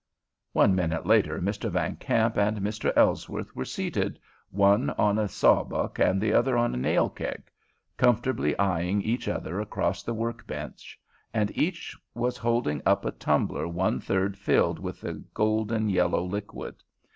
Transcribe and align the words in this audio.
One 0.51 0.73
minute 0.73 1.05
later 1.05 1.39
Mr. 1.39 1.69
Van 1.69 1.95
Kamp 1.95 2.35
and 2.35 2.57
Mr. 2.57 2.91
Ellsworth 2.95 3.55
were 3.55 3.65
seated, 3.65 4.17
one 4.49 4.89
on 4.89 5.19
a 5.19 5.27
sawbuck 5.27 5.99
and 5.99 6.19
the 6.19 6.33
other 6.33 6.57
on 6.57 6.73
a 6.73 6.77
nail 6.77 7.07
keg, 7.07 7.51
comfortably 7.97 8.57
eyeing 8.57 9.03
each 9.03 9.27
other 9.27 9.59
across 9.61 10.01
the 10.01 10.15
work 10.15 10.47
bench, 10.47 10.99
and 11.35 11.55
each 11.55 11.95
was 12.15 12.35
holding 12.37 12.81
up 12.83 13.05
a 13.05 13.11
tumbler 13.11 13.67
one 13.67 13.99
third 13.99 14.39
filled 14.39 14.79
with 14.79 15.01
the 15.01 15.23
golden 15.35 15.87
yellow 15.87 16.23
liquid. 16.25 16.77